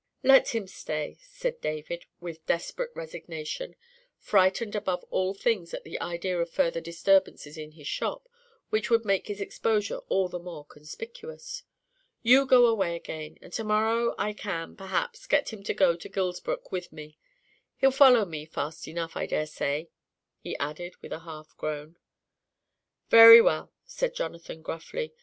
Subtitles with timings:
[0.23, 3.75] "Let him stay," said David, with desperate resignation,
[4.17, 8.27] frightened above all things at the idea of further disturbances in his shop,
[8.71, 11.61] which would make his exposure all the more conspicuous.
[12.23, 16.09] "You go away again, and to morrow I can, perhaps, get him to go to
[16.09, 17.19] Gilsbrook with me.
[17.77, 19.89] He'll follow me fast enough, I daresay,"
[20.39, 21.99] he added, with a half groan.
[23.11, 25.13] "Very well," said Jonathan, gruffly.